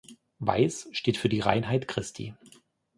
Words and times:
Weiß 0.39 0.89
steht 0.93 1.17
für 1.17 1.29
die 1.29 1.41
Reinheit 1.41 1.87
Christi. 1.87 2.33